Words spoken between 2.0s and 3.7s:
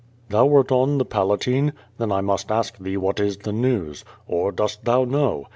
I must ask thee what is the